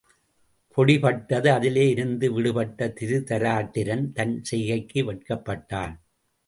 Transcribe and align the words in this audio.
பொடிபட்டது 0.77 1.47
அதிலே 1.47 1.89
இருந்து 1.89 2.33
விடுபட்ட 2.33 2.87
திருதராட்டிரன் 2.99 4.05
தன் 4.11 4.35
செய்கைக்கு 4.51 4.99
வெட்கப்பட்டான். 5.09 5.95